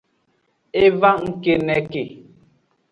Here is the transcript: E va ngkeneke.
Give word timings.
E 0.81 0.83
va 0.99 1.11
ngkeneke. 1.25 2.03